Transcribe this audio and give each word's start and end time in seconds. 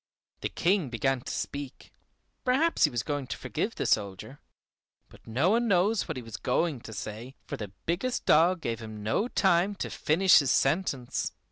The 0.39 0.49
King 0.49 0.89
began 0.89 1.21
to 1.21 1.31
speak; 1.31 1.93
perhaps 2.43 2.85
he 2.85 2.89
was 2.89 3.03
going 3.03 3.27
to 3.27 3.37
forgive 3.37 3.75
the 3.75 3.85
soldier, 3.85 4.39
but 5.09 5.27
no 5.27 5.51
one 5.51 5.67
knows 5.67 6.07
what 6.07 6.17
he 6.17 6.23
was 6.23 6.37
going 6.37 6.79
to 6.81 6.91
say, 6.91 7.35
for 7.45 7.55
the 7.55 7.71
biggest 7.85 8.25
dog 8.25 8.61
gave 8.61 8.79
him 8.79 9.03
no 9.03 9.27
time 9.27 9.75
to 9.75 9.91
finish 9.91 10.39
his 10.39 10.49
sentence. 10.49 11.33